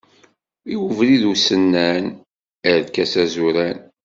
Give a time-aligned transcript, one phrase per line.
[0.73, 2.05] I ubrid usennan,
[2.71, 3.77] arkas azuran.